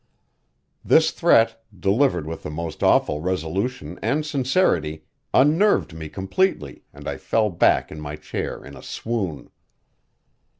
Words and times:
This 0.83 1.11
threat, 1.11 1.63
delivered 1.79 2.25
with 2.25 2.41
the 2.41 2.49
most 2.49 2.81
awful 2.81 3.21
resolution 3.21 3.99
and 4.01 4.25
sincerity, 4.25 5.03
unnerved 5.31 5.93
me 5.93 6.09
completely, 6.09 6.81
and 6.91 7.07
I 7.07 7.17
fell 7.17 7.51
back 7.51 7.91
in 7.91 8.01
my 8.01 8.15
chair 8.15 8.65
in 8.65 8.75
a 8.75 8.81
swoon. 8.81 9.51